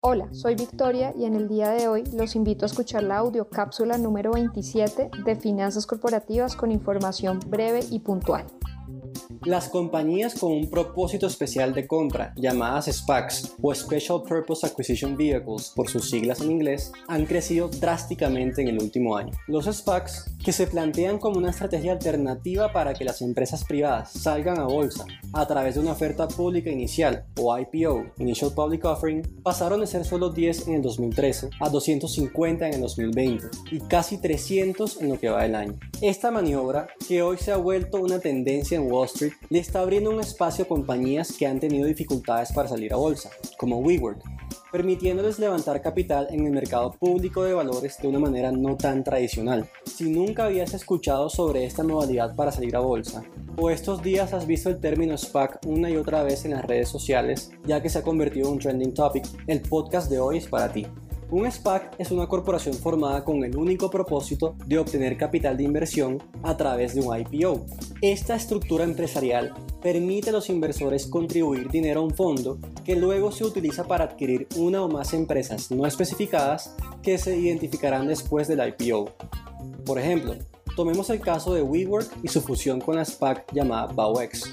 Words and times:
Hola, 0.00 0.28
soy 0.32 0.54
Victoria 0.54 1.12
y 1.16 1.24
en 1.24 1.34
el 1.34 1.48
día 1.48 1.70
de 1.70 1.88
hoy 1.88 2.04
los 2.12 2.36
invito 2.36 2.64
a 2.64 2.66
escuchar 2.66 3.02
la 3.02 3.18
audio 3.18 3.48
cápsula 3.48 3.98
número 3.98 4.32
27 4.32 5.10
de 5.24 5.36
Finanzas 5.36 5.86
Corporativas 5.86 6.56
con 6.56 6.70
información 6.70 7.40
breve 7.46 7.80
y 7.90 8.00
puntual. 8.00 8.46
Las 9.44 9.68
compañías 9.68 10.34
con 10.34 10.52
un 10.52 10.68
propósito 10.68 11.26
especial 11.26 11.72
de 11.72 11.86
compra, 11.86 12.32
llamadas 12.36 12.86
SPACs 12.86 13.54
o 13.62 13.72
Special 13.72 14.22
Purpose 14.22 14.66
Acquisition 14.66 15.16
Vehicles 15.16 15.72
por 15.74 15.88
sus 15.88 16.10
siglas 16.10 16.40
en 16.40 16.50
inglés, 16.50 16.92
han 17.06 17.24
crecido 17.24 17.68
drásticamente 17.68 18.62
en 18.62 18.68
el 18.68 18.82
último 18.82 19.16
año. 19.16 19.32
Los 19.46 19.66
SPACs, 19.66 20.34
que 20.44 20.52
se 20.52 20.66
plantean 20.66 21.18
como 21.18 21.38
una 21.38 21.50
estrategia 21.50 21.92
alternativa 21.92 22.72
para 22.72 22.94
que 22.94 23.04
las 23.04 23.22
empresas 23.22 23.64
privadas 23.64 24.10
salgan 24.12 24.58
a 24.58 24.64
bolsa 24.64 25.04
a 25.32 25.46
través 25.46 25.76
de 25.76 25.80
una 25.80 25.92
oferta 25.92 26.26
pública 26.26 26.70
inicial 26.70 27.24
o 27.36 27.56
IPO, 27.56 28.06
Initial 28.18 28.52
Public 28.52 28.84
Offering, 28.84 29.22
pasaron 29.42 29.80
de 29.80 29.86
ser 29.86 30.04
solo 30.04 30.30
10 30.30 30.68
en 30.68 30.74
el 30.74 30.82
2013 30.82 31.50
a 31.60 31.68
250 31.68 32.66
en 32.66 32.74
el 32.74 32.80
2020 32.80 33.46
y 33.70 33.80
casi 33.80 34.18
300 34.18 35.00
en 35.00 35.08
lo 35.10 35.20
que 35.20 35.28
va 35.28 35.42
del 35.42 35.54
año. 35.54 35.78
Esta 36.00 36.30
maniobra, 36.30 36.88
que 37.06 37.22
hoy 37.22 37.38
se 37.38 37.52
ha 37.52 37.56
vuelto 37.56 37.98
una 37.98 38.18
tendencia 38.18 38.76
en 38.76 38.90
Wall 38.90 39.06
Street, 39.06 39.27
le 39.50 39.58
está 39.58 39.80
abriendo 39.80 40.10
un 40.10 40.20
espacio 40.20 40.64
a 40.64 40.68
compañías 40.68 41.32
que 41.32 41.46
han 41.46 41.60
tenido 41.60 41.86
dificultades 41.86 42.52
para 42.52 42.68
salir 42.68 42.92
a 42.92 42.96
bolsa, 42.96 43.30
como 43.58 43.78
WeWork, 43.78 44.22
permitiéndoles 44.70 45.38
levantar 45.38 45.80
capital 45.80 46.28
en 46.30 46.46
el 46.46 46.52
mercado 46.52 46.92
público 46.92 47.42
de 47.42 47.54
valores 47.54 47.98
de 48.00 48.08
una 48.08 48.18
manera 48.18 48.52
no 48.52 48.76
tan 48.76 49.04
tradicional. 49.04 49.68
Si 49.84 50.10
nunca 50.10 50.44
habías 50.44 50.74
escuchado 50.74 51.28
sobre 51.28 51.64
esta 51.64 51.82
modalidad 51.82 52.36
para 52.36 52.52
salir 52.52 52.76
a 52.76 52.80
bolsa, 52.80 53.22
o 53.56 53.70
estos 53.70 54.02
días 54.02 54.32
has 54.32 54.46
visto 54.46 54.68
el 54.68 54.80
término 54.80 55.16
SPAC 55.16 55.60
una 55.66 55.90
y 55.90 55.96
otra 55.96 56.22
vez 56.22 56.44
en 56.44 56.52
las 56.52 56.64
redes 56.64 56.88
sociales, 56.88 57.50
ya 57.64 57.82
que 57.82 57.88
se 57.88 57.98
ha 57.98 58.02
convertido 58.02 58.48
en 58.48 58.54
un 58.54 58.58
trending 58.58 58.94
topic, 58.94 59.24
el 59.46 59.62
podcast 59.62 60.10
de 60.10 60.20
hoy 60.20 60.38
es 60.38 60.46
para 60.46 60.72
ti. 60.72 60.86
Un 61.30 61.50
SPAC 61.50 61.94
es 61.98 62.10
una 62.10 62.26
corporación 62.26 62.74
formada 62.74 63.22
con 63.22 63.44
el 63.44 63.54
único 63.54 63.90
propósito 63.90 64.56
de 64.64 64.78
obtener 64.78 65.18
capital 65.18 65.58
de 65.58 65.64
inversión 65.64 66.22
a 66.42 66.56
través 66.56 66.94
de 66.94 67.02
un 67.02 67.14
IPO. 67.18 67.66
Esta 68.00 68.36
estructura 68.36 68.84
empresarial 68.84 69.52
permite 69.82 70.30
a 70.30 70.32
los 70.32 70.48
inversores 70.50 71.06
contribuir 71.06 71.68
dinero 71.68 72.00
a 72.00 72.04
un 72.04 72.14
fondo 72.14 72.58
que 72.84 72.94
luego 72.94 73.32
se 73.32 73.44
utiliza 73.44 73.88
para 73.88 74.04
adquirir 74.04 74.46
una 74.56 74.82
o 74.82 74.88
más 74.88 75.12
empresas 75.14 75.70
no 75.72 75.84
especificadas 75.84 76.76
que 77.02 77.18
se 77.18 77.36
identificarán 77.36 78.06
después 78.06 78.46
del 78.46 78.60
IPO. 78.60 79.10
Por 79.84 79.98
ejemplo, 79.98 80.36
tomemos 80.76 81.10
el 81.10 81.20
caso 81.20 81.54
de 81.54 81.62
WeWork 81.62 82.18
y 82.22 82.28
su 82.28 82.40
fusión 82.40 82.80
con 82.80 82.96
la 82.96 83.04
SPAC 83.04 83.52
llamada 83.52 83.92
BAUX. 83.92 84.52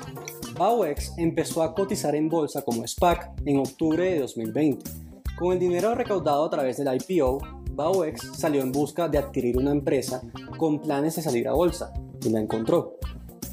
BAUX 0.58 1.14
empezó 1.18 1.62
a 1.62 1.76
cotizar 1.76 2.16
en 2.16 2.30
bolsa 2.30 2.64
como 2.64 2.88
SPAC 2.88 3.32
en 3.46 3.60
octubre 3.60 4.12
de 4.12 4.20
2020 4.22 5.06
con 5.38 5.52
el 5.52 5.60
dinero 5.60 5.94
recaudado 5.94 6.46
a 6.46 6.50
través 6.50 6.78
del 6.78 6.88
IPO, 6.96 7.40
BAUX 7.72 8.38
salió 8.38 8.62
en 8.62 8.72
busca 8.72 9.10
de 9.10 9.18
adquirir 9.18 9.58
una 9.58 9.72
empresa 9.72 10.22
con 10.58 10.80
planes 10.80 11.18
de 11.18 11.22
salir 11.22 11.48
a 11.50 11.54
bolsa 11.54 11.92
y 12.23 12.30
la 12.30 12.40
encontró. 12.40 12.98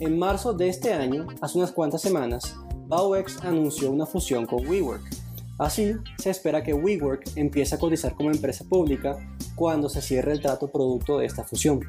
En 0.02 0.18
marzo 0.18 0.52
de 0.52 0.68
este 0.68 0.92
año, 0.92 1.28
hace 1.40 1.58
unas 1.58 1.70
cuantas 1.70 2.02
semanas, 2.02 2.56
BAUX 2.88 3.44
anunció 3.44 3.88
una 3.88 4.04
fusión 4.04 4.46
con 4.46 4.66
WeWork. 4.66 5.00
Así, 5.60 5.92
se 6.18 6.30
espera 6.30 6.64
que 6.64 6.74
WeWork 6.74 7.36
empiece 7.36 7.76
a 7.76 7.78
cotizar 7.78 8.16
como 8.16 8.32
empresa 8.32 8.64
pública 8.68 9.16
cuando 9.54 9.88
se 9.88 10.02
cierre 10.02 10.32
el 10.32 10.40
trato 10.40 10.72
producto 10.72 11.18
de 11.18 11.26
esta 11.26 11.44
fusión. 11.44 11.82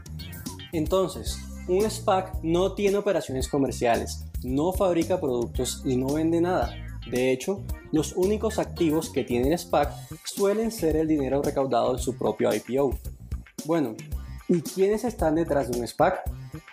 Entonces, 0.74 1.40
un 1.68 1.90
SPAC 1.90 2.44
no 2.44 2.74
tiene 2.74 2.98
operaciones 2.98 3.48
comerciales, 3.48 4.26
no 4.44 4.74
fabrica 4.74 5.20
productos 5.20 5.82
y 5.84 5.98
no 5.98 6.14
vende 6.14 6.40
nada. 6.40 6.72
De 7.10 7.32
hecho, 7.32 7.64
los 7.92 8.14
únicos 8.16 8.60
activos 8.60 9.10
que 9.10 9.24
tiene 9.24 9.52
el 9.52 9.58
SPAC 9.58 9.92
suelen 10.24 10.70
ser 10.70 10.98
el 10.98 11.08
dinero 11.08 11.42
recaudado 11.42 11.96
de 11.96 12.00
su 12.00 12.16
propio 12.16 12.52
IPO. 12.54 12.96
Bueno, 13.66 13.96
¿y 14.54 14.62
quiénes 14.62 15.04
están 15.04 15.34
detrás 15.34 15.72
de 15.72 15.80
un 15.80 15.88
SPAC? 15.88 16.22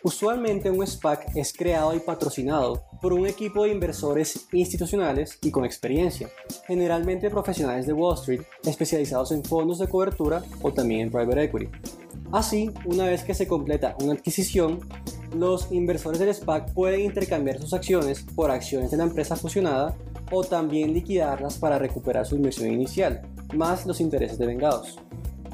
Usualmente 0.02 0.70
un 0.70 0.86
SPAC 0.86 1.34
es 1.34 1.52
creado 1.54 1.94
y 1.94 2.00
patrocinado 2.00 2.84
por 3.00 3.14
un 3.14 3.26
equipo 3.26 3.64
de 3.64 3.70
inversores 3.70 4.46
institucionales 4.52 5.38
y 5.40 5.50
con 5.50 5.64
experiencia, 5.64 6.28
generalmente 6.66 7.30
profesionales 7.30 7.86
de 7.86 7.94
Wall 7.94 8.18
Street 8.18 8.42
especializados 8.64 9.32
en 9.32 9.42
fondos 9.42 9.78
de 9.78 9.88
cobertura 9.88 10.42
o 10.60 10.72
también 10.72 11.00
en 11.00 11.10
private 11.10 11.44
equity. 11.44 11.68
Así, 12.32 12.70
una 12.84 13.06
vez 13.06 13.24
que 13.24 13.34
se 13.34 13.48
completa 13.48 13.96
una 14.00 14.12
adquisición, 14.12 14.80
los 15.34 15.72
inversores 15.72 16.20
del 16.20 16.34
SPAC 16.34 16.74
pueden 16.74 17.00
intercambiar 17.00 17.58
sus 17.58 17.72
acciones 17.72 18.26
por 18.34 18.50
acciones 18.50 18.90
de 18.90 18.98
la 18.98 19.04
empresa 19.04 19.36
fusionada 19.36 19.96
o 20.30 20.44
también 20.44 20.92
liquidarlas 20.92 21.56
para 21.56 21.78
recuperar 21.78 22.26
su 22.26 22.36
inversión 22.36 22.70
inicial, 22.70 23.22
más 23.54 23.86
los 23.86 24.00
intereses 24.00 24.38
de 24.38 24.46
vengados. 24.46 24.98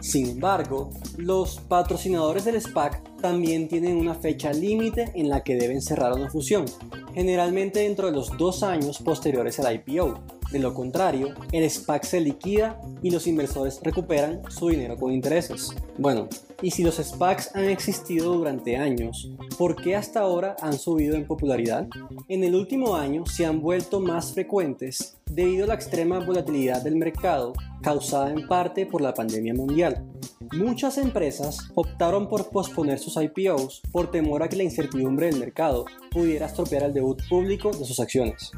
Sin 0.06 0.28
embargo, 0.28 0.90
los 1.16 1.58
patrocinadores 1.58 2.44
del 2.44 2.62
SPAC 2.62 3.02
también 3.20 3.66
tienen 3.66 3.96
una 3.96 4.14
fecha 4.14 4.52
límite 4.52 5.10
en 5.16 5.28
la 5.28 5.42
que 5.42 5.56
deben 5.56 5.82
cerrar 5.82 6.12
una 6.12 6.30
fusión, 6.30 6.64
generalmente 7.12 7.80
dentro 7.80 8.06
de 8.06 8.12
los 8.12 8.30
dos 8.38 8.62
años 8.62 8.98
posteriores 8.98 9.58
al 9.58 9.74
IPO. 9.74 10.35
De 10.50 10.58
lo 10.58 10.74
contrario, 10.74 11.34
el 11.52 11.68
SPAC 11.68 12.04
se 12.04 12.20
liquida 12.20 12.80
y 13.02 13.10
los 13.10 13.26
inversores 13.26 13.80
recuperan 13.82 14.42
su 14.48 14.68
dinero 14.68 14.96
con 14.96 15.12
intereses. 15.12 15.74
Bueno, 15.98 16.28
y 16.62 16.70
si 16.70 16.82
los 16.82 16.96
SPACs 16.96 17.54
han 17.54 17.64
existido 17.64 18.32
durante 18.32 18.76
años, 18.76 19.30
¿por 19.58 19.76
qué 19.76 19.96
hasta 19.96 20.20
ahora 20.20 20.56
han 20.62 20.78
subido 20.78 21.16
en 21.16 21.26
popularidad? 21.26 21.88
En 22.28 22.44
el 22.44 22.54
último 22.54 22.96
año 22.96 23.26
se 23.26 23.44
han 23.44 23.60
vuelto 23.60 24.00
más 24.00 24.32
frecuentes 24.32 25.18
debido 25.30 25.64
a 25.64 25.68
la 25.68 25.74
extrema 25.74 26.20
volatilidad 26.20 26.82
del 26.82 26.96
mercado 26.96 27.52
causada 27.82 28.30
en 28.30 28.46
parte 28.46 28.86
por 28.86 29.02
la 29.02 29.12
pandemia 29.12 29.52
mundial. 29.54 30.06
Muchas 30.52 30.96
empresas 30.96 31.58
optaron 31.74 32.28
por 32.28 32.48
posponer 32.48 32.98
sus 32.98 33.16
IPOs 33.16 33.82
por 33.92 34.10
temor 34.10 34.42
a 34.42 34.48
que 34.48 34.56
la 34.56 34.62
incertidumbre 34.62 35.26
del 35.26 35.40
mercado 35.40 35.84
pudiera 36.10 36.46
estropear 36.46 36.84
el 36.84 36.94
debut 36.94 37.20
público 37.28 37.70
de 37.72 37.84
sus 37.84 38.00
acciones. 38.00 38.52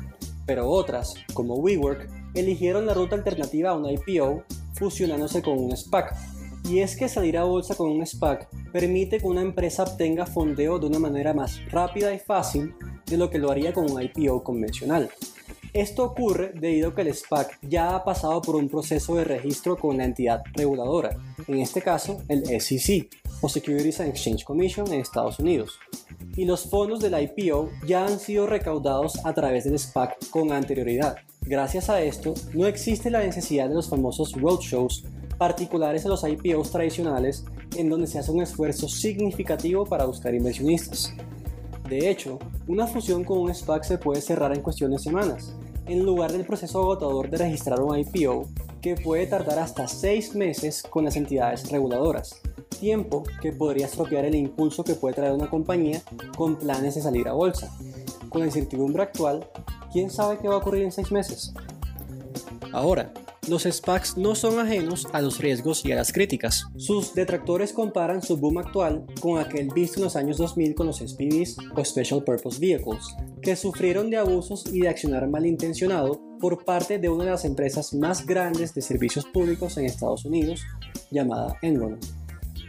Pero 0.48 0.66
otras, 0.66 1.14
como 1.34 1.56
WeWork, 1.56 2.08
eligieron 2.34 2.86
la 2.86 2.94
ruta 2.94 3.14
alternativa 3.14 3.70
a 3.70 3.74
un 3.74 3.86
IPO 3.86 4.44
fusionándose 4.72 5.42
con 5.42 5.58
un 5.58 5.76
SPAC 5.76 6.16
y 6.64 6.78
es 6.80 6.96
que 6.96 7.08
salir 7.08 7.36
a 7.36 7.44
bolsa 7.44 7.74
con 7.74 7.90
un 7.90 8.04
SPAC 8.04 8.48
permite 8.72 9.18
que 9.18 9.26
una 9.26 9.42
empresa 9.42 9.82
obtenga 9.82 10.24
fondeo 10.24 10.78
de 10.78 10.86
una 10.86 10.98
manera 10.98 11.34
más 11.34 11.60
rápida 11.70 12.14
y 12.14 12.18
fácil 12.18 12.74
de 13.04 13.18
lo 13.18 13.28
que 13.28 13.38
lo 13.38 13.50
haría 13.50 13.74
con 13.74 13.90
un 13.90 14.02
IPO 14.02 14.42
convencional. 14.42 15.10
Esto 15.72 16.04
ocurre 16.04 16.52
debido 16.54 16.88
a 16.90 16.94
que 16.94 17.02
el 17.02 17.14
SPAC 17.14 17.58
ya 17.62 17.94
ha 17.94 18.04
pasado 18.04 18.40
por 18.40 18.56
un 18.56 18.68
proceso 18.68 19.14
de 19.16 19.24
registro 19.24 19.76
con 19.76 19.98
la 19.98 20.04
entidad 20.04 20.42
reguladora, 20.54 21.16
en 21.46 21.58
este 21.58 21.82
caso 21.82 22.22
el 22.28 22.44
SEC, 22.60 23.08
o 23.40 23.48
Securities 23.48 24.00
and 24.00 24.10
Exchange 24.10 24.44
Commission 24.44 24.92
en 24.92 25.00
Estados 25.00 25.38
Unidos, 25.38 25.78
y 26.36 26.44
los 26.44 26.68
fondos 26.68 27.00
del 27.00 27.20
IPO 27.20 27.70
ya 27.86 28.06
han 28.06 28.18
sido 28.18 28.46
recaudados 28.46 29.24
a 29.24 29.32
través 29.34 29.64
del 29.64 29.78
SPAC 29.78 30.30
con 30.30 30.52
anterioridad. 30.52 31.16
Gracias 31.42 31.88
a 31.88 32.00
esto, 32.02 32.34
no 32.54 32.66
existe 32.66 33.10
la 33.10 33.20
necesidad 33.20 33.68
de 33.68 33.74
los 33.74 33.88
famosos 33.88 34.32
roadshows 34.32 35.04
particulares 35.38 36.04
a 36.04 36.08
los 36.08 36.24
IPOs 36.24 36.70
tradicionales 36.72 37.44
en 37.76 37.88
donde 37.88 38.06
se 38.06 38.18
hace 38.18 38.32
un 38.32 38.42
esfuerzo 38.42 38.88
significativo 38.88 39.86
para 39.86 40.04
buscar 40.04 40.34
inversionistas. 40.34 41.14
De 41.88 42.10
hecho, 42.10 42.38
una 42.66 42.86
fusión 42.86 43.24
con 43.24 43.38
un 43.38 43.54
SPAC 43.54 43.82
se 43.82 43.96
puede 43.96 44.20
cerrar 44.20 44.54
en 44.54 44.60
cuestión 44.60 44.90
de 44.90 44.98
semanas, 44.98 45.54
en 45.86 46.04
lugar 46.04 46.30
del 46.30 46.44
proceso 46.44 46.80
agotador 46.80 47.30
de 47.30 47.38
registrar 47.38 47.80
un 47.80 47.98
IPO 47.98 48.46
que 48.82 48.94
puede 48.94 49.26
tardar 49.26 49.58
hasta 49.58 49.88
6 49.88 50.34
meses 50.34 50.82
con 50.82 51.06
las 51.06 51.16
entidades 51.16 51.70
reguladoras, 51.70 52.42
tiempo 52.78 53.22
que 53.40 53.52
podría 53.52 53.86
estropear 53.86 54.26
el 54.26 54.34
impulso 54.34 54.84
que 54.84 54.96
puede 54.96 55.14
traer 55.14 55.32
una 55.32 55.48
compañía 55.48 56.02
con 56.36 56.56
planes 56.56 56.94
de 56.94 57.00
salir 57.00 57.26
a 57.26 57.32
bolsa. 57.32 57.74
Con 58.28 58.42
la 58.42 58.48
incertidumbre 58.48 59.02
actual, 59.02 59.48
¿quién 59.90 60.10
sabe 60.10 60.36
qué 60.36 60.48
va 60.48 60.56
a 60.56 60.58
ocurrir 60.58 60.84
en 60.84 60.92
6 60.92 61.10
meses? 61.10 61.54
Ahora, 62.70 63.14
los 63.48 63.64
SPACs 63.64 64.16
no 64.16 64.34
son 64.34 64.58
ajenos 64.58 65.06
a 65.12 65.20
los 65.20 65.38
riesgos 65.38 65.84
y 65.84 65.92
a 65.92 65.96
las 65.96 66.12
críticas. 66.12 66.66
Sus 66.76 67.14
detractores 67.14 67.72
comparan 67.72 68.22
su 68.22 68.36
boom 68.36 68.58
actual 68.58 69.06
con 69.20 69.38
aquel 69.38 69.70
visto 69.74 69.98
en 69.98 70.04
los 70.04 70.16
años 70.16 70.38
2000 70.38 70.74
con 70.74 70.86
los 70.86 70.98
SPVs 70.98 71.56
o 71.74 71.84
Special 71.84 72.22
Purpose 72.22 72.60
Vehicles, 72.60 73.14
que 73.42 73.56
sufrieron 73.56 74.10
de 74.10 74.18
abusos 74.18 74.66
y 74.72 74.80
de 74.80 74.88
accionar 74.88 75.28
malintencionado 75.28 76.20
por 76.40 76.64
parte 76.64 76.98
de 76.98 77.08
una 77.08 77.24
de 77.24 77.30
las 77.30 77.44
empresas 77.44 77.94
más 77.94 78.26
grandes 78.26 78.74
de 78.74 78.82
servicios 78.82 79.24
públicos 79.24 79.76
en 79.76 79.86
Estados 79.86 80.24
Unidos, 80.24 80.62
llamada 81.10 81.56
Enron. 81.62 81.98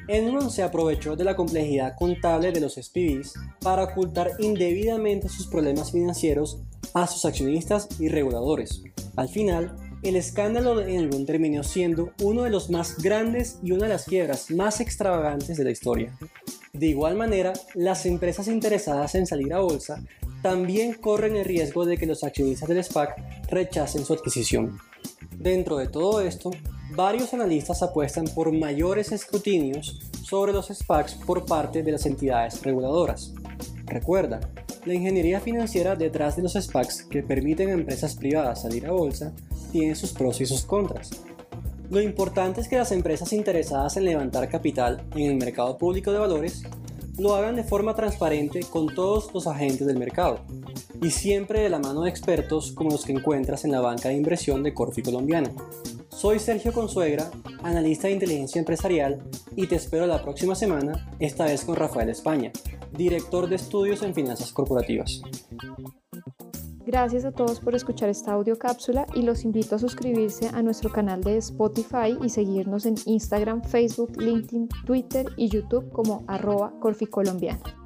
Enron 0.07 0.49
se 0.49 0.63
aprovechó 0.63 1.15
de 1.15 1.23
la 1.23 1.35
complejidad 1.35 1.95
contable 1.95 2.51
de 2.51 2.61
los 2.61 2.75
SPVs 2.75 3.33
para 3.61 3.83
ocultar 3.83 4.31
indebidamente 4.39 5.29
sus 5.29 5.45
problemas 5.45 5.91
financieros 5.91 6.61
a 6.95 7.05
sus 7.05 7.25
accionistas 7.25 7.87
y 7.99 8.07
reguladores. 8.07 8.81
Al 9.15 9.29
final, 9.29 9.75
el 10.01 10.15
escándalo 10.15 10.75
de 10.75 10.95
Enron 10.95 11.25
terminó 11.25 11.63
siendo 11.63 12.11
uno 12.21 12.43
de 12.43 12.49
los 12.49 12.69
más 12.69 12.97
grandes 12.97 13.59
y 13.63 13.71
una 13.71 13.83
de 13.83 13.93
las 13.93 14.05
quiebras 14.05 14.49
más 14.51 14.79
extravagantes 14.79 15.57
de 15.57 15.63
la 15.63 15.71
historia. 15.71 16.17
De 16.73 16.87
igual 16.87 17.15
manera, 17.15 17.53
las 17.73 18.05
empresas 18.05 18.47
interesadas 18.47 19.15
en 19.15 19.27
salir 19.27 19.53
a 19.53 19.59
bolsa 19.59 20.01
también 20.41 20.93
corren 20.93 21.35
el 21.35 21.45
riesgo 21.45 21.85
de 21.85 21.97
que 21.97 22.05
los 22.05 22.23
accionistas 22.23 22.69
del 22.69 22.83
SPAC 22.83 23.49
rechacen 23.49 24.05
su 24.05 24.13
adquisición. 24.13 24.79
Dentro 25.37 25.77
de 25.77 25.87
todo 25.87 26.21
esto, 26.21 26.51
varios 26.95 27.33
analistas 27.33 27.83
apuestan 27.83 28.25
por 28.25 28.51
mayores 28.51 29.11
escrutinios 29.11 29.99
sobre 30.23 30.53
los 30.53 30.67
SPACs 30.67 31.15
por 31.15 31.45
parte 31.45 31.83
de 31.83 31.91
las 31.91 32.05
entidades 32.05 32.61
reguladoras. 32.61 33.33
Recuerda, 33.85 34.39
la 34.85 34.93
ingeniería 34.93 35.39
financiera 35.39 35.95
detrás 35.95 36.35
de 36.35 36.43
los 36.43 36.53
SPACs 36.53 37.03
que 37.03 37.23
permiten 37.23 37.69
a 37.69 37.73
empresas 37.73 38.15
privadas 38.15 38.61
salir 38.61 38.85
a 38.87 38.91
bolsa 38.91 39.33
tiene 39.71 39.95
sus 39.95 40.13
pros 40.13 40.39
y 40.41 40.45
sus 40.45 40.63
contras. 40.63 41.09
Lo 41.89 42.01
importante 42.01 42.61
es 42.61 42.67
que 42.67 42.77
las 42.77 42.91
empresas 42.91 43.33
interesadas 43.33 43.97
en 43.97 44.05
levantar 44.05 44.47
capital 44.47 45.03
en 45.15 45.31
el 45.31 45.37
mercado 45.37 45.77
público 45.77 46.11
de 46.11 46.19
valores 46.19 46.63
lo 47.17 47.35
hagan 47.35 47.55
de 47.55 47.63
forma 47.63 47.95
transparente 47.95 48.61
con 48.69 48.93
todos 48.93 49.33
los 49.33 49.47
agentes 49.47 49.85
del 49.85 49.97
mercado 49.97 50.39
y 51.01 51.09
siempre 51.09 51.61
de 51.61 51.69
la 51.69 51.79
mano 51.79 52.03
de 52.03 52.09
expertos 52.09 52.71
como 52.71 52.91
los 52.91 53.05
que 53.05 53.11
encuentras 53.11 53.65
en 53.65 53.71
la 53.71 53.81
banca 53.81 54.09
de 54.09 54.15
inversión 54.15 54.63
de 54.63 54.73
Corfi 54.73 55.01
Colombiana. 55.01 55.51
Soy 56.09 56.39
Sergio 56.39 56.73
Consuegra, 56.73 57.29
analista 57.63 58.07
de 58.07 58.13
inteligencia 58.13 58.59
empresarial 58.59 59.21
y 59.55 59.67
te 59.67 59.75
espero 59.75 60.05
la 60.05 60.21
próxima 60.21 60.55
semana, 60.55 61.09
esta 61.19 61.45
vez 61.45 61.63
con 61.63 61.75
Rafael 61.75 62.09
España, 62.09 62.51
director 62.91 63.47
de 63.47 63.55
estudios 63.55 64.03
en 64.03 64.13
finanzas 64.13 64.51
corporativas. 64.51 65.21
Gracias 66.85 67.23
a 67.23 67.31
todos 67.31 67.59
por 67.59 67.75
escuchar 67.75 68.09
esta 68.09 68.31
audio 68.31 68.57
cápsula 68.57 69.05
y 69.13 69.21
los 69.21 69.43
invito 69.43 69.75
a 69.75 69.79
suscribirse 69.79 70.49
a 70.49 70.63
nuestro 70.63 70.91
canal 70.91 71.21
de 71.21 71.37
Spotify 71.37 72.17
y 72.23 72.29
seguirnos 72.29 72.87
en 72.87 72.95
Instagram, 73.05 73.61
Facebook, 73.63 74.19
LinkedIn, 74.19 74.69
Twitter 74.85 75.27
y 75.37 75.49
YouTube 75.49 75.91
como 75.91 76.23
arroba 76.27 76.73
corficolombiana. 76.79 77.78